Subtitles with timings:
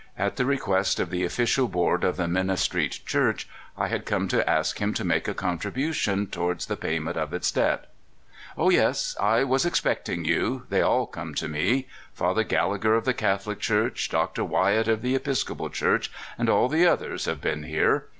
[0.17, 4.27] At the request of the official board of the Minna Street Church I had come
[4.29, 7.85] to ask him to make a contribution toward the pa3'ment of its debt.
[8.57, 10.63] "O yes; I was expecting you.
[10.69, 11.85] They all come to me.
[12.15, 14.43] Father Gallagher, of the CathoHc Church, Dr.
[14.43, 18.07] Wyatt, of the Episcopal Church, and all the others, have been here.